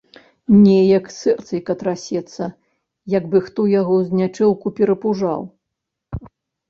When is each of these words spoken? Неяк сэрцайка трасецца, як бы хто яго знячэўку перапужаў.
Неяк 0.61 1.09
сэрцайка 1.15 1.75
трасецца, 1.81 2.43
як 3.17 3.23
бы 3.33 3.43
хто 3.51 3.61
яго 3.81 3.95
знячэўку 4.09 4.67
перапужаў. 4.81 5.47